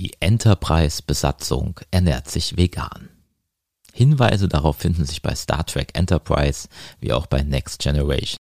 [0.00, 3.10] Die Enterprise-Besatzung ernährt sich vegan.
[3.92, 6.68] Hinweise darauf finden sich bei Star Trek Enterprise
[7.00, 8.38] wie auch bei Next Generation.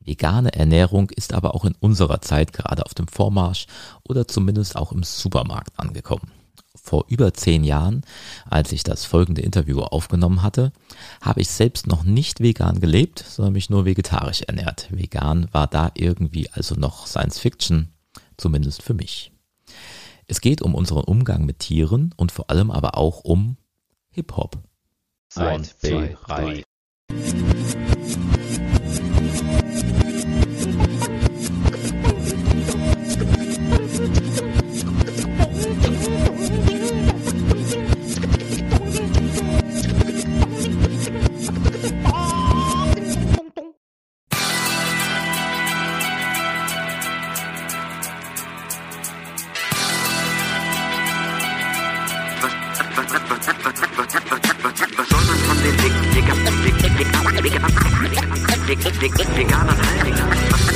[0.00, 3.66] Vegane Ernährung ist aber auch in unserer Zeit gerade auf dem Vormarsch
[4.08, 6.30] oder zumindest auch im Supermarkt angekommen.
[6.74, 8.00] Vor über zehn Jahren,
[8.48, 10.72] als ich das folgende Interview aufgenommen hatte,
[11.20, 14.88] habe ich selbst noch nicht vegan gelebt, sondern mich nur vegetarisch ernährt.
[14.90, 17.92] Vegan war da irgendwie also noch Science Fiction,
[18.38, 19.31] zumindest für mich.
[20.32, 23.58] Es geht um unseren Umgang mit Tieren und vor allem aber auch um
[24.12, 24.56] Hip-Hop.
[25.34, 26.62] Eins, zwei, drei.
[59.36, 60.14] Veganern halten?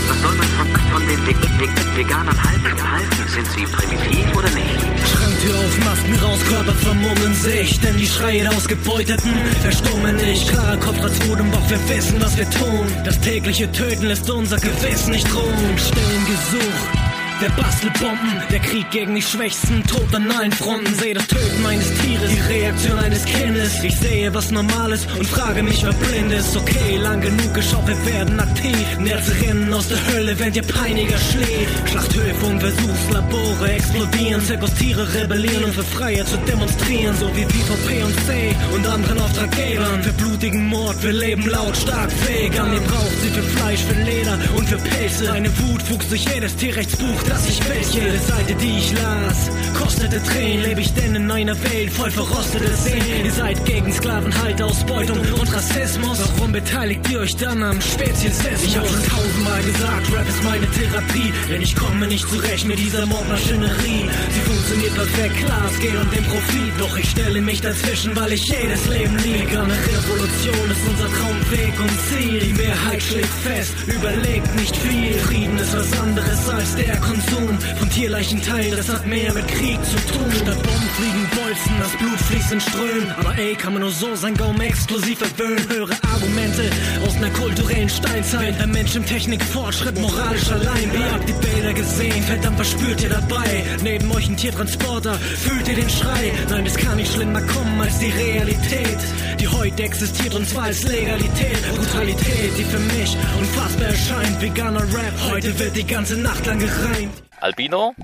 [0.08, 3.28] Was soll man von, von den Veganern halten?
[3.28, 5.08] Sind sie primitiv oder nicht?
[5.10, 7.80] Schranktür auf, Masken raus, Körper vermummen sich.
[7.80, 10.48] Denn die Schreie der Ausgebeuteten verstummen nicht.
[10.48, 10.98] Klarer Kopf,
[11.40, 12.86] im Bauch, wir wissen, was wir tun.
[13.04, 15.78] Das tägliche Töten lässt unser Gewissen nicht ruhen.
[15.78, 17.05] Stellen Gesuch
[17.38, 18.32] Wer bastelt Bomben?
[18.50, 20.94] Der Krieg gegen die Schwächsten, Tod an allen Fronten.
[20.94, 23.84] Sehe das Töten eines Tieres, die Reaktion eines Kindes.
[23.84, 26.56] Ich sehe, was normal ist und frage mich, wer blind ist.
[26.56, 28.98] Okay, lang genug geschaut, wir werden aktiv.
[29.00, 31.90] Nerze rennen aus der Hölle, während ihr Peiniger schläft.
[31.90, 34.40] Schlachthöfe und Versuchslabore explodieren.
[34.42, 37.14] Zirkustiere rebellieren, um für Freiheit zu demonstrieren.
[37.20, 40.02] So wie PvP und C und anderen Auftraggebern.
[40.02, 42.72] Für blutigen Mord, wir leben lautstark vegan.
[42.72, 45.30] Ihr braucht sie für Fleisch, für Leder und für Pelze.
[45.30, 50.22] Eine Wut fuchst durch jedes Tierrechtsbuch dass ich welche jede Seite, die ich las, kostete
[50.22, 53.24] Tränen, lebe ich denn in einer Welt voll verrostete Szenen.
[53.24, 56.18] Ihr seid gegen Sklavenhalter, Ausbeutung und Rassismus.
[56.18, 58.62] Warum beteiligt ihr euch dann am Speziesismus?
[58.64, 62.78] Ich hab schon tausendmal gesagt, Rap ist meine Therapie, denn ich komme nicht zurecht mit
[62.78, 64.08] dieser Mordmaschinerie.
[64.30, 68.32] Sie funktioniert perfekt, klar, es geht um den Profit, doch ich stelle mich dazwischen, weil
[68.32, 69.60] ich jedes Leben liege.
[69.60, 72.40] Eine Revolution ist unser Traumweg und Ziel.
[72.40, 75.14] Die Mehrheit schlägt fest, überlegt nicht viel.
[75.26, 79.82] Frieden ist was anderes als der Kon Konsum von Tierleichenteilen, das hat mehr mit Krieg
[79.84, 80.30] zu tun.
[80.32, 83.10] Statt Bomben fliegen Bolzen, das Blut fließt in Strömen.
[83.18, 85.68] Aber ey, kann man nur so sein Gaum exklusiv verwöhnen.
[85.68, 86.68] Höre Argumente
[87.06, 88.60] aus einer kulturellen Steinzeit.
[88.60, 90.92] Ein Mensch im Technikfortschritt, moralisch allein.
[90.92, 92.20] Wie habt die Bilder gesehen?
[92.24, 93.64] Verdammt, was spürt ihr dabei?
[93.84, 96.32] Neben euch ein Tiertransporter, fühlt ihr den Schrei?
[96.50, 98.98] Nein, es kann nicht schlimmer kommen als die Realität,
[99.38, 101.62] die heute existiert und zwar als Legalität.
[101.76, 104.42] Brutalität, die für mich unfassbar erscheint.
[104.42, 107.22] Veganer Rap, heute wird die ganze Nacht lang gereimt.
[107.40, 107.94] Albino?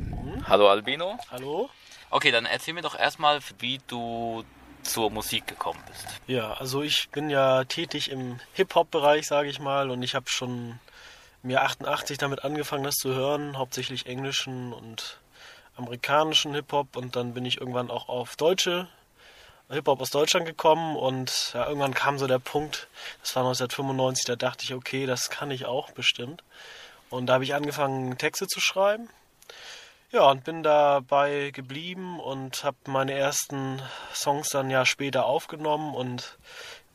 [0.49, 1.19] Hallo Albino.
[1.33, 1.69] Hallo.
[2.13, 4.45] Okay, dann erzähl mir doch erstmal, wie du
[4.83, 6.07] zur Musik gekommen bist.
[6.27, 10.79] Ja, also ich bin ja tätig im Hip-Hop-Bereich, sage ich mal, und ich habe schon
[11.43, 15.21] Jahr 88 damit angefangen, das zu hören, hauptsächlich englischen und
[15.79, 18.89] amerikanischen Hip-Hop und dann bin ich irgendwann auch auf deutsche
[19.71, 22.89] Hip-Hop aus Deutschland gekommen und ja, irgendwann kam so der Punkt,
[23.23, 26.45] das war 1995, da dachte ich, okay, das kann ich auch bestimmt.
[27.09, 29.09] Und da habe ich angefangen, Texte zu schreiben.
[30.13, 33.81] Ja, und bin dabei geblieben und habe meine ersten
[34.13, 36.37] Songs dann ein Jahr später aufgenommen und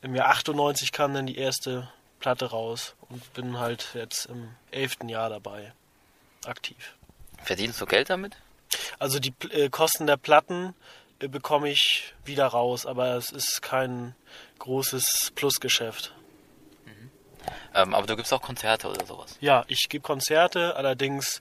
[0.02, 1.90] im Jahr 98 kam dann die erste
[2.20, 5.72] Platte raus und bin halt jetzt im elften Jahr dabei
[6.46, 6.94] aktiv.
[7.42, 8.36] Verdienst du Geld damit?
[9.00, 10.76] Also die äh, Kosten der Platten
[11.18, 14.14] äh, bekomme ich wieder raus, aber es ist kein
[14.60, 16.12] großes Plusgeschäft.
[17.74, 19.36] Ähm, aber du gibst auch Konzerte oder sowas?
[19.40, 21.40] Ja, ich gebe Konzerte, allerdings,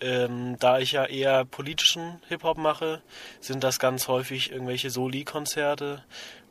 [0.00, 3.02] ähm, da ich ja eher politischen Hip-Hop mache,
[3.40, 6.02] sind das ganz häufig irgendwelche Soli-Konzerte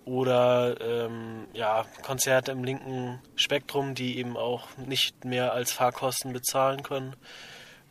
[0.06, 6.84] oder ähm, ja, Konzerte im linken Spektrum, die eben auch nicht mehr als Fahrkosten bezahlen
[6.84, 7.16] können.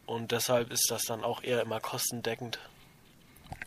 [0.07, 2.59] Und deshalb ist das dann auch eher immer kostendeckend.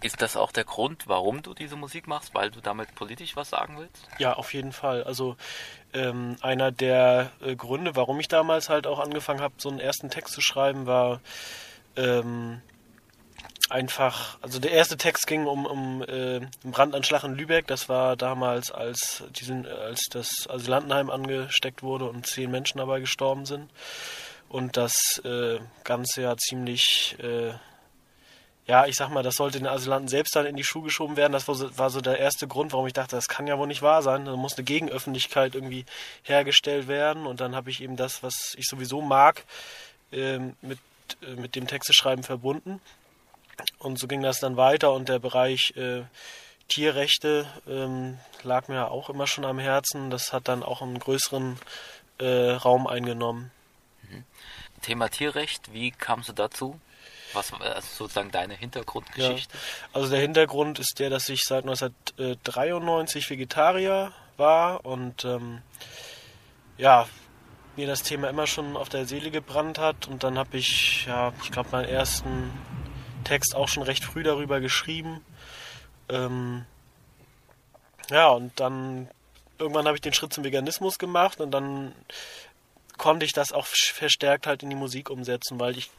[0.01, 3.49] Ist das auch der Grund, warum du diese Musik machst, weil du damit politisch was
[3.49, 4.07] sagen willst?
[4.19, 5.03] Ja, auf jeden Fall.
[5.03, 5.35] Also
[5.93, 10.09] ähm, einer der äh, Gründe, warum ich damals halt auch angefangen habe, so einen ersten
[10.09, 11.19] Text zu schreiben, war
[11.95, 12.61] ähm,
[13.69, 17.67] einfach, also der erste Text ging um, um äh, Brandanschlag in Lübeck.
[17.67, 23.45] Das war damals, als, diesen, als das Asylantenheim angesteckt wurde und zehn Menschen dabei gestorben
[23.45, 23.69] sind.
[24.47, 24.93] Und das
[25.25, 27.53] äh, Ganze ja ziemlich äh,
[28.67, 31.31] ja, ich sag mal, das sollte den Asylanten selbst dann in die Schuhe geschoben werden.
[31.31, 33.67] Das war so, war so, der erste Grund, warum ich dachte, das kann ja wohl
[33.67, 34.25] nicht wahr sein.
[34.25, 35.85] Da muss eine Gegenöffentlichkeit irgendwie
[36.23, 37.25] hergestellt werden.
[37.25, 39.45] Und dann habe ich eben das, was ich sowieso mag,
[40.11, 40.79] ähm, mit,
[41.21, 42.81] äh, mit dem Texteschreiben verbunden.
[43.79, 46.03] Und so ging das dann weiter und der Bereich äh,
[46.67, 50.09] Tierrechte ähm, lag mir auch immer schon am Herzen.
[50.09, 51.57] Das hat dann auch einen größeren
[52.19, 53.51] äh, Raum eingenommen.
[54.81, 56.79] Thema Tierrecht, wie kamst du dazu?
[57.33, 59.53] Was war also sozusagen deine Hintergrundgeschichte?
[59.53, 59.89] Ja.
[59.93, 65.61] Also der Hintergrund ist der, dass ich seit 1993 Vegetarier war und ähm,
[66.77, 67.07] ja,
[67.75, 71.33] mir das Thema immer schon auf der Seele gebrannt hat und dann habe ich, ja,
[71.43, 72.51] ich glaube, meinen ersten
[73.23, 75.23] Text auch schon recht früh darüber geschrieben.
[76.09, 76.65] Ähm,
[78.09, 79.09] ja, und dann
[79.59, 81.93] irgendwann habe ich den Schritt zum Veganismus gemacht und dann
[82.97, 85.89] konnte ich das auch verstärkt halt in die Musik umsetzen, weil ich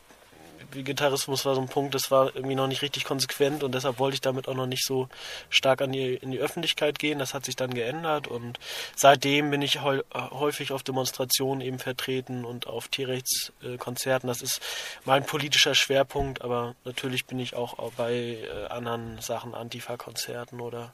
[0.73, 4.15] Vegetarismus war so ein Punkt, das war irgendwie noch nicht richtig konsequent und deshalb wollte
[4.15, 5.09] ich damit auch noch nicht so
[5.51, 7.19] stark an die, in die Öffentlichkeit gehen.
[7.19, 8.59] Das hat sich dann geändert und
[8.97, 14.29] seitdem bin ich häufig auf Demonstrationen eben vertreten und auf Tierrechtskonzerten.
[14.29, 14.61] Das ist
[15.05, 20.93] mein politischer Schwerpunkt, aber natürlich bin ich auch bei äh, anderen Sachen, Antifa-Konzerten oder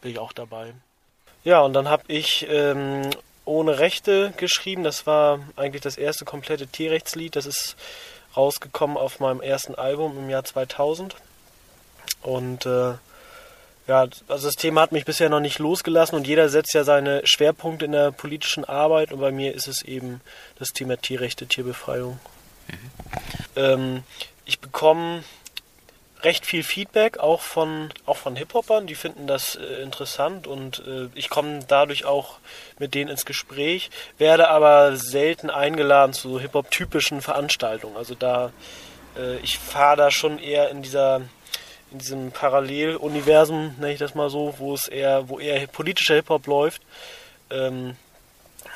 [0.00, 0.72] bin ich auch dabei.
[1.44, 3.10] Ja, und dann habe ich ähm,
[3.44, 4.82] ohne Rechte geschrieben.
[4.82, 7.36] Das war eigentlich das erste komplette Tierrechtslied.
[7.36, 7.76] Das ist
[8.36, 11.16] rausgekommen auf meinem ersten Album im Jahr 2000.
[12.22, 12.94] Und äh,
[13.86, 17.22] ja, also das Thema hat mich bisher noch nicht losgelassen und jeder setzt ja seine
[17.24, 20.20] Schwerpunkte in der politischen Arbeit und bei mir ist es eben
[20.58, 22.18] das Thema Tierrechte, Tierbefreiung.
[22.68, 22.90] Mhm.
[23.54, 24.02] Ähm,
[24.44, 25.22] ich bekomme
[26.26, 31.08] recht viel Feedback, auch von, auch von Hip-Hopern, die finden das äh, interessant und äh,
[31.14, 32.38] ich komme dadurch auch
[32.80, 37.96] mit denen ins Gespräch, werde aber selten eingeladen zu so Hip-Hop-typischen Veranstaltungen.
[37.96, 38.50] Also da,
[39.16, 41.22] äh, ich fahre da schon eher in dieser
[41.92, 46.48] in diesem Paralleluniversum, nenne ich das mal so, wo es eher, wo eher politischer Hip-Hop
[46.48, 46.82] läuft.
[47.50, 47.96] Ähm,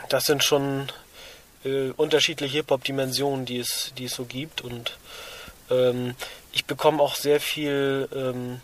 [0.08, 0.93] das sind schon
[1.64, 4.96] äh, unterschiedliche Hip-Hop-Dimensionen, die es, die es so gibt und
[5.70, 6.14] ähm,
[6.52, 8.61] ich bekomme auch sehr viel ähm,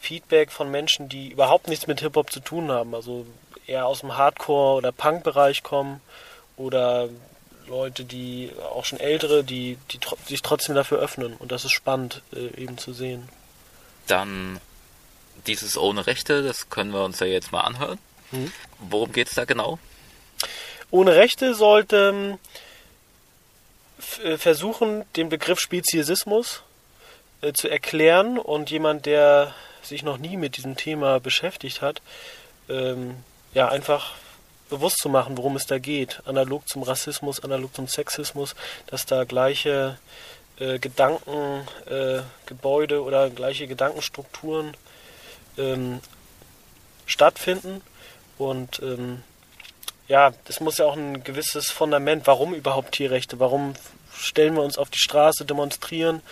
[0.00, 2.94] Feedback von Menschen, die überhaupt nichts mit Hip-Hop zu tun haben.
[2.94, 3.26] Also
[3.66, 6.00] eher aus dem Hardcore- oder Punk-Bereich kommen
[6.56, 7.08] oder
[7.66, 11.34] Leute, die auch schon ältere, die, die tr sich trotzdem dafür öffnen.
[11.34, 13.28] Und das ist spannend äh, eben zu sehen.
[14.06, 14.60] Dann
[15.46, 17.98] dieses ohne Rechte, das können wir uns ja jetzt mal anhören.
[18.30, 18.52] Mhm.
[18.78, 19.78] Worum geht es da genau?
[20.90, 22.36] Ohne Rechte sollte äh,
[23.98, 26.62] versuchen, den Begriff Speziesismus
[27.40, 32.02] äh, zu erklären und jemand, der sich noch nie mit diesem Thema beschäftigt hat,
[32.68, 33.16] ähm,
[33.54, 34.14] ja, einfach
[34.68, 36.20] bewusst zu machen, worum es da geht.
[36.26, 38.54] Analog zum Rassismus, analog zum Sexismus,
[38.86, 39.98] dass da gleiche
[40.58, 44.76] äh, Gedankengebäude äh, oder gleiche Gedankenstrukturen
[45.56, 46.00] ähm,
[47.06, 47.80] stattfinden.
[48.36, 49.22] Und ähm,
[50.08, 53.74] ja, es muss ja auch ein gewisses Fundament, warum überhaupt Tierrechte, warum
[54.18, 56.22] stellen wir uns auf die Straße, demonstrieren,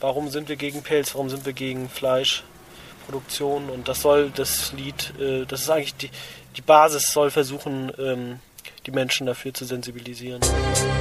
[0.00, 3.68] warum sind wir gegen Pelz, warum sind wir gegen Fleischproduktion?
[3.68, 6.10] Und das soll das Lied, äh, das ist eigentlich die,
[6.56, 8.40] die Basis, soll versuchen, ähm,
[8.86, 10.40] die Menschen dafür zu sensibilisieren.
[10.42, 10.99] Es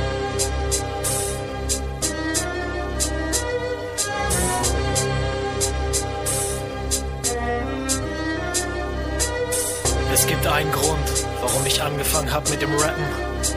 [11.82, 13.04] angefangen habe mit dem Rappen,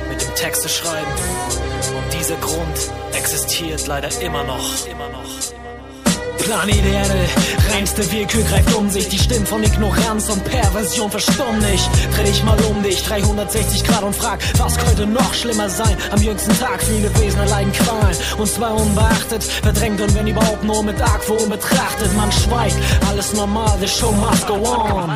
[0.09, 1.11] mit dem Texte schreiben.
[1.97, 2.79] Und dieser Grund
[3.13, 4.87] existiert leider immer noch.
[4.87, 5.23] Immer noch.
[6.39, 7.29] Planet Erde,
[7.73, 9.09] reinste Willkür greift um sich.
[9.09, 11.89] Die Stimmen von Ignoranz und Perversion verstummen nicht.
[12.15, 15.97] Dreh dich mal um dich, 360 Grad und frag, was könnte noch schlimmer sein?
[16.11, 18.17] Am jüngsten Tag viele Wesen erleiden Qualen.
[18.39, 22.15] Und zwar unbeachtet, verdrängt und wenn überhaupt nur mit Argwohn betrachtet.
[22.17, 22.77] Man schweigt,
[23.09, 25.11] alles normal, the show must go on.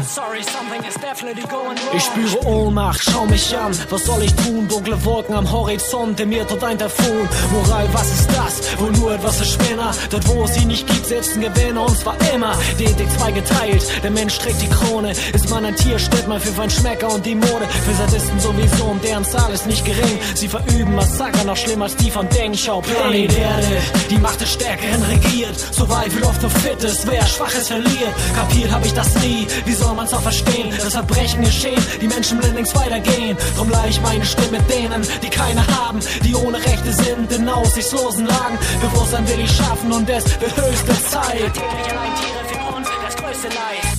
[1.94, 4.66] Ich spüre Ohnmacht, schau mich an, was soll ich tun?
[4.68, 7.28] Dunkle Wolken am Horizont, in mir tut ein Taifun.
[7.52, 8.80] Moral, was ist das?
[8.80, 9.66] Wohl nur etwas verschwindet.
[10.10, 12.45] Dort wo es sie nicht gibt, setzen Gewinner und zwar immer
[12.78, 13.84] dd 2 geteilt.
[14.02, 15.12] Der Mensch trägt die Krone.
[15.32, 17.66] Ist man ein Tier, steht man für Feinschmecker und die Mode.
[17.84, 20.18] Für Sadisten sowieso und deren Zahl ist nicht gering.
[20.34, 22.96] Sie verüben Massaker noch schlimmer als die von Deng Xiaoping.
[23.14, 23.76] Erde,
[24.10, 25.56] die Macht des Stärkeren regiert.
[25.72, 28.14] Survival of the Fittest, wer Schwaches verliert.
[28.34, 30.72] Kapiert hab ich das nie, wie soll man's auch verstehen?
[30.76, 33.36] Das Verbrechen geschehen, die Menschen blindlings weitergehen.
[33.56, 38.26] Drum leih ich meine Stimme denen, die keine haben, die ohne Rechte sind, in aussichtslosen
[38.26, 38.58] Lagen.
[38.80, 41.52] Bewusstsein will ich schaffen und es wird höchste Zeit.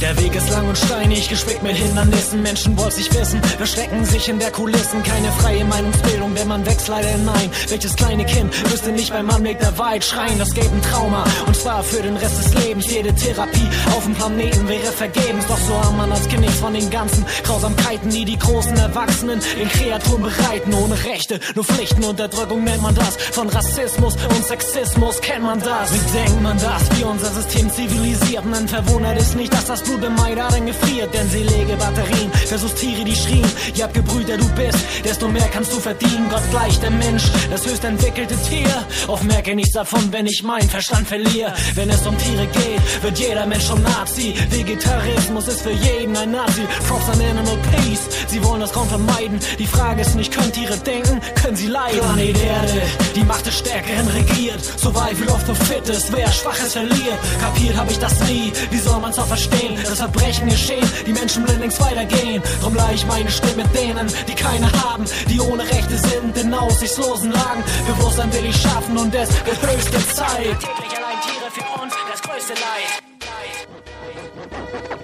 [0.01, 2.43] Der Weg ist lang und steinig, gespickt mit Hindernissen.
[2.43, 5.01] Menschen wollen sich wissen, verstecken sich in der Kulissen.
[5.01, 7.49] Keine freie Meinungsbildung, denn man wächst leider hinein.
[7.69, 10.37] Welches kleine Kind müsste nicht beim Anblick der Wahrheit schreien?
[10.37, 12.91] Das gäbe ein Trauma und zwar für den Rest des Lebens.
[12.91, 15.47] Jede Therapie auf dem Planeten wäre vergebens.
[15.47, 19.41] Doch so haben man als Kind nichts von den ganzen Grausamkeiten, die die großen Erwachsenen
[19.59, 20.75] in Kreaturen bereiten.
[20.75, 23.17] Ohne Rechte, nur Pflichten, Unterdrückung nennt man das.
[23.17, 25.91] Von Rassismus und Sexismus kennt man das.
[25.91, 26.83] Wie denkt man das?
[26.99, 28.45] Wie unser System zivilisiert.
[28.45, 31.13] Man verwundert es nicht, dass das Blut im Maidaden gefriert.
[31.13, 33.47] Denn sie lege Batterien versus Tiere, die schrien.
[33.73, 36.27] Je abgebrühter du bist, desto mehr kannst du verdienen.
[36.29, 38.69] Gott gleich der Mensch, das höchst entwickelte Tier.
[39.07, 41.53] Oft merke nichts davon, wenn ich meinen Verstand verliere.
[41.75, 44.33] Wenn es um Tiere geht, wird jeder Mensch schon Nazi.
[44.49, 46.61] Vegetarismus ist für jeden ein Nazi.
[46.87, 49.39] Props an Animal Peace, sie wollen das Kaum vermeiden.
[49.59, 51.99] Die Frage ist nicht, können Tiere denken, können sie leiden?
[51.99, 52.81] Planet Erde,
[53.15, 54.63] die Macht des Stärkeren regiert.
[54.77, 57.19] Survival of the Fittest, wer Schwaches verliert.
[57.39, 59.76] Kapiert hab ich das nie, wie soll man's auch verstehen?
[59.83, 62.41] Das Verbrechen geschehen, die Menschen blindlings weitergehen.
[62.61, 67.31] Drum leih ich meine Stimme denen, die keine haben, die ohne Rechte sind, in aussichtslosen
[67.31, 67.63] Lagen.
[67.87, 70.59] Bewusstsein will ich schaffen und es wird höchste Zeit.
[70.59, 73.03] Täglich allein Tiere für uns, das größte Leid.
[73.21, 74.96] Leid.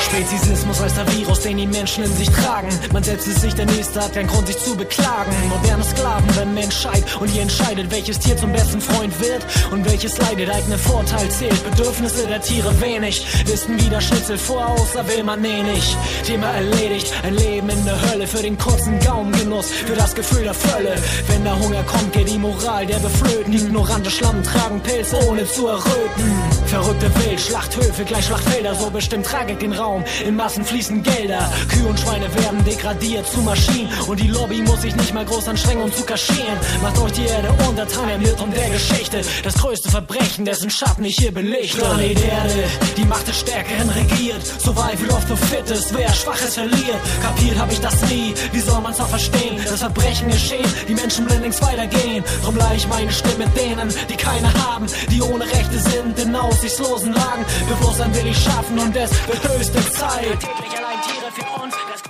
[0.00, 2.68] Spezisismus heißt der Virus, den die Menschen in sich tragen.
[2.92, 5.32] Man selbst ist sich der Nächste, hat keinen Grund, sich zu beklagen.
[5.48, 10.18] Moderne Sklaven, wenn Menschheit und ihr entscheidet, welches Tier zum besten Freund wird und welches
[10.18, 10.50] leidet.
[10.50, 13.26] Eigener Vorteil zählt, Bedürfnisse der Tiere wenig.
[13.46, 15.96] Wissen wie der Schnitzel voraus, da will man eh nicht.
[16.24, 20.54] Thema erledigt, ein Leben in der Hölle für den kurzen Gaumengenuss, für das Gefühl der
[20.54, 20.94] Fülle.
[21.28, 23.52] Wenn der Hunger kommt, geht die Moral der Beflöten.
[23.52, 26.55] Ignorante Schlammen tragen Pilze, ohne zu erröten.
[26.76, 30.04] Verrückte Wild, Schlachthöfe, gleich Schlachtfelder, so bestimmt Tragik den Raum.
[30.26, 33.88] In Massen fließen Gelder, Kühe und Schweine werden degradiert zu Maschinen.
[34.06, 36.58] Und die Lobby muss sich nicht mal groß anstrengen, um zu kaschieren.
[36.82, 39.22] Macht euch die Erde untertan, im Irrtum der Geschichte.
[39.42, 41.78] Das größte Verbrechen, dessen Schatten ich hier belichte.
[41.78, 42.64] Planet Erde,
[42.98, 44.44] die Macht des Stärkeren regiert.
[44.44, 47.00] Survival of the Fittest, wer Schwaches verliert.
[47.22, 49.56] Kapiert hab ich das nie, wie soll man's auch verstehen?
[49.64, 52.22] Das Verbrechen geschehen, die Menschen blindlings weitergehen.
[52.42, 56.32] Drum leih ich meine Stimme denen, die keine haben, die ohne Rechte sind, in
[56.66, 57.44] aussichtslosen Lagen.
[57.68, 60.44] Bewusstsein will ich schaffen und es wird höchste Zeit.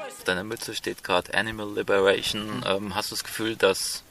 [0.08, 2.64] Auf deiner Mütze steht gerade Animal Liberation.
[2.66, 4.02] Ähm, hast du das Gefühl, dass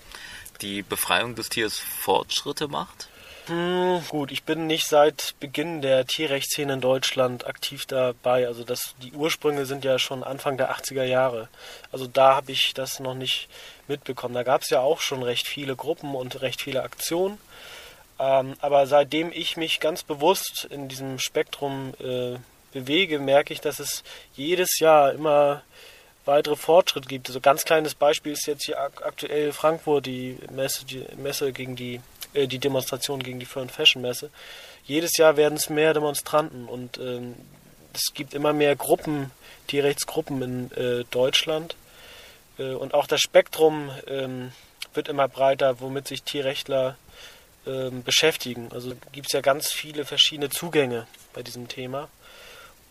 [0.61, 3.09] die Befreiung des Tiers Fortschritte macht?
[3.47, 8.47] Hm, gut, ich bin nicht seit Beginn der Tierrechtsszene in Deutschland aktiv dabei.
[8.47, 11.49] Also das, die Ursprünge sind ja schon Anfang der 80er Jahre.
[11.91, 13.47] Also da habe ich das noch nicht
[13.87, 14.33] mitbekommen.
[14.33, 17.39] Da gab es ja auch schon recht viele Gruppen und recht viele Aktionen.
[18.19, 22.37] Ähm, aber seitdem ich mich ganz bewusst in diesem Spektrum äh,
[22.71, 24.03] bewege, merke ich, dass es
[24.35, 25.63] jedes Jahr immer
[26.25, 27.27] weitere Fortschritte gibt.
[27.27, 31.75] Also ganz kleines Beispiel ist jetzt hier ak aktuell Frankfurt, die Messe, die Messe gegen
[31.75, 32.01] die,
[32.33, 34.29] äh, die Demonstration gegen die Fern Fashion Messe.
[34.85, 37.35] Jedes Jahr werden es mehr Demonstranten und ähm,
[37.93, 39.31] es gibt immer mehr Gruppen,
[39.67, 41.75] Tierrechtsgruppen in äh, Deutschland.
[42.57, 44.51] Äh, und auch das Spektrum ähm,
[44.93, 46.97] wird immer breiter, womit sich Tierrechtler
[47.67, 48.69] ähm, beschäftigen.
[48.73, 52.09] Also gibt es ja ganz viele verschiedene Zugänge bei diesem Thema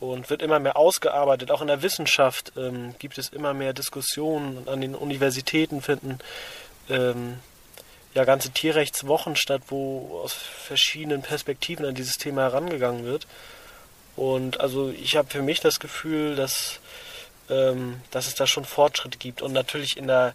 [0.00, 1.50] und wird immer mehr ausgearbeitet.
[1.50, 6.18] Auch in der Wissenschaft ähm, gibt es immer mehr Diskussionen und an den Universitäten finden
[6.88, 7.38] ähm,
[8.14, 13.26] ja ganze Tierrechtswochen statt, wo aus verschiedenen Perspektiven an dieses Thema herangegangen wird.
[14.16, 16.78] Und also ich habe für mich das Gefühl, dass,
[17.50, 20.34] ähm, dass es da schon Fortschritte gibt und natürlich in der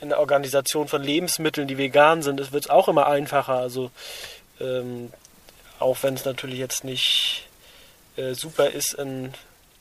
[0.00, 3.54] in der Organisation von Lebensmitteln, die vegan sind, wird es auch immer einfacher.
[3.54, 3.90] Also
[4.60, 5.12] ähm,
[5.78, 7.48] auch wenn es natürlich jetzt nicht
[8.16, 9.32] äh, super ist, in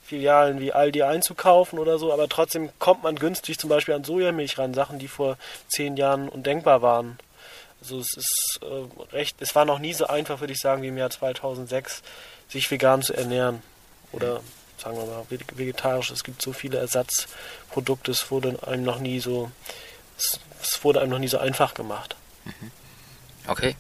[0.04, 4.58] Filialen wie Aldi einzukaufen oder so, aber trotzdem kommt man günstig zum Beispiel an Sojamilch
[4.58, 7.20] ran, Sachen, die vor zehn Jahren undenkbar waren.
[7.82, 10.88] Also es ist äh, recht, es war noch nie so einfach, würde ich sagen, wie
[10.88, 12.02] im Jahr 2006,
[12.48, 13.62] sich vegan zu ernähren.
[14.12, 14.42] Oder
[14.80, 16.12] sagen wir mal vegetarisch.
[16.12, 19.52] Es gibt so viele Ersatzprodukte, es wurde einem noch nie so,
[20.18, 20.40] es,
[20.84, 22.16] wurde einem noch nie so einfach gemacht.
[23.48, 23.76] Okay.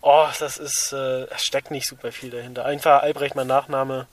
[0.05, 2.65] Oh, das ist, äh, es steckt nicht super viel dahinter.
[2.65, 4.05] Einfach Albrecht mein Nachname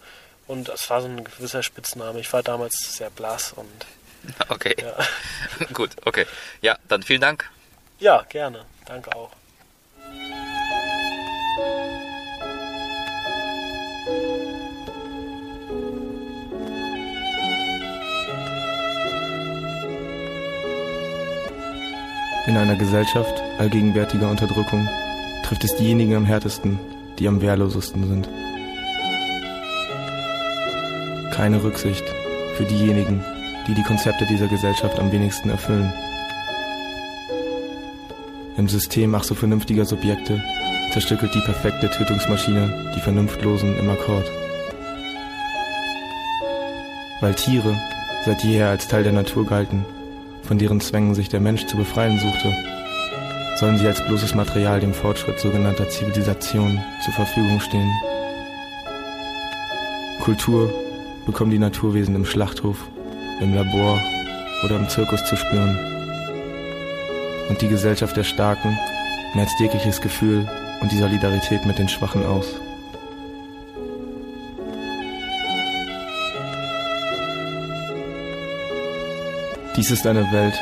[0.47, 2.21] und es war so ein gewisser Spitzname.
[2.21, 3.87] Ich war damals sehr blass und
[4.49, 4.77] Okay.
[4.81, 4.97] ja.
[5.73, 6.27] Gut, okay.
[6.63, 7.51] Ja, dann vielen Dank.
[7.99, 8.65] ja, gerne.
[8.87, 9.31] Danke auch.
[22.47, 24.89] In einer Gesellschaft allgegenwärtiger Unterdrückung
[25.51, 26.79] trifft es diejenigen am härtesten,
[27.19, 28.29] die am wehrlosesten sind.
[31.33, 32.05] Keine Rücksicht
[32.55, 33.21] für diejenigen,
[33.67, 35.93] die die Konzepte dieser Gesellschaft am wenigsten erfüllen.
[38.59, 40.41] Im System ach so vernünftiger Subjekte
[40.93, 44.31] zerstückelt die perfekte Tötungsmaschine die Vernunftlosen im Akkord.
[47.21, 47.77] Weil Tiere
[48.25, 49.85] seit jeher als Teil der Natur galten,
[50.45, 52.70] von deren Zwängen sich der Mensch zu befreien suchte,
[53.61, 57.93] sollen sie als bloßes Material dem Fortschritt sogenannter Zivilisation zur Verfügung stehen.
[60.23, 60.73] Kultur
[61.27, 62.79] bekommen die Naturwesen im Schlachthof,
[63.43, 64.01] im Labor
[64.65, 65.79] oder im Zirkus zu spüren.
[67.51, 68.79] Und die Gesellschaft der Starken
[69.35, 70.49] merzt jegliches Gefühl
[70.81, 72.47] und die Solidarität mit den Schwachen aus.
[79.77, 80.55] Dies ist eine Welt,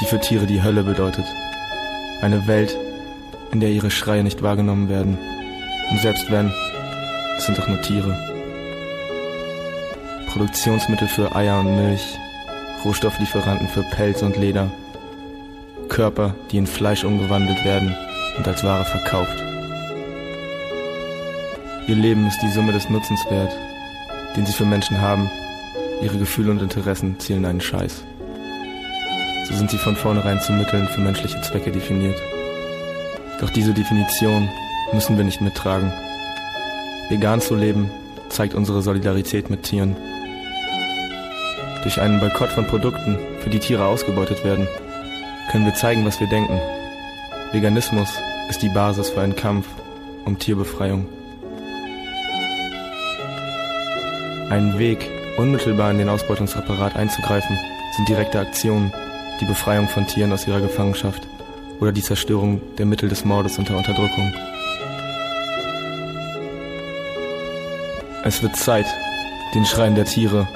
[0.00, 1.26] die für Tiere die Hölle bedeutet.
[2.20, 2.76] Eine Welt,
[3.52, 5.16] in der ihre Schreie nicht wahrgenommen werden.
[5.90, 6.52] Und selbst wenn,
[7.36, 8.16] es sind doch nur Tiere.
[10.26, 12.18] Produktionsmittel für Eier und Milch,
[12.84, 14.70] Rohstofflieferanten für Pelz und Leder,
[15.88, 17.94] Körper, die in Fleisch umgewandelt werden
[18.36, 19.42] und als Ware verkauft.
[21.86, 23.56] Ihr Leben ist die Summe des Nutzens wert,
[24.36, 25.30] den sie für Menschen haben.
[26.02, 28.04] Ihre Gefühle und Interessen zielen einen Scheiß.
[29.48, 32.20] So sind sie von vornherein zu Mitteln für menschliche Zwecke definiert.
[33.40, 34.48] Doch diese Definition
[34.92, 35.90] müssen wir nicht mittragen.
[37.08, 37.90] Vegan zu leben
[38.28, 39.96] zeigt unsere Solidarität mit Tieren.
[41.82, 44.68] Durch einen Boykott von Produkten, für die Tiere ausgebeutet werden,
[45.50, 46.60] können wir zeigen, was wir denken.
[47.52, 48.10] Veganismus
[48.50, 49.66] ist die Basis für einen Kampf
[50.26, 51.06] um Tierbefreiung.
[54.50, 57.56] Ein Weg, unmittelbar in den Ausbeutungsapparat einzugreifen,
[57.96, 58.92] sind direkte Aktionen,
[59.40, 61.26] die Befreiung von Tieren aus ihrer Gefangenschaft
[61.80, 64.32] oder die Zerstörung der Mittel des Mordes unter Unterdrückung.
[68.24, 68.86] Es wird Zeit,
[69.54, 70.46] den Schreien der Tiere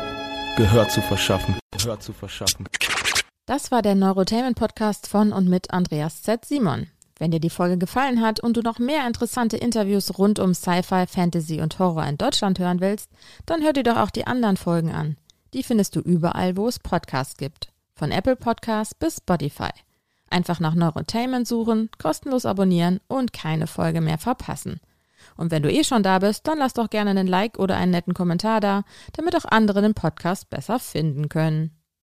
[0.57, 1.57] Gehör zu verschaffen.
[1.71, 2.69] Gehör zu verschaffen.
[3.47, 6.45] Das war der Neurotainment Podcast von und mit Andreas Z.
[6.45, 6.89] Simon.
[7.19, 11.07] Wenn dir die Folge gefallen hat und du noch mehr interessante Interviews rund um Sci-Fi,
[11.07, 13.09] Fantasy und Horror in Deutschland hören willst,
[13.47, 15.17] dann hör dir doch auch die anderen Folgen an.
[15.55, 17.72] Die findest du überall, wo es Podcasts gibt.
[18.03, 19.71] Von Apple Podcasts bis Spotify.
[20.29, 24.81] Einfach nach Neurotainment suchen, kostenlos abonnieren und keine Folge mehr verpassen.
[25.37, 27.93] Und wenn du eh schon da bist, dann lass doch gerne einen Like oder einen
[27.93, 31.71] netten Kommentar da, damit auch andere den Podcast besser finden können.